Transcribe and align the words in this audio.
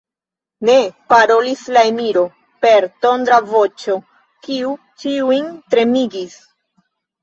Ne! 0.69 0.77
parolis 1.13 1.61
la 1.75 1.83
emiro 1.91 2.25
per 2.67 2.89
tondra 3.05 3.39
voĉo, 3.53 4.01
kiu 4.49 4.77
ĉiujn 5.05 5.57
tremigis. 5.75 6.45